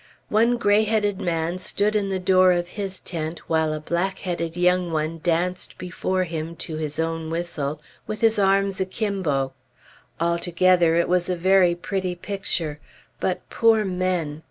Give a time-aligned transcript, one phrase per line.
[0.29, 4.57] One gray headed man stood in the door of his tent, while a black headed
[4.57, 9.53] young one danced before him, to his own whistle, with his arms akimbo.
[10.19, 12.79] Altogether it was a very pretty picture;
[13.19, 14.39] but poor men!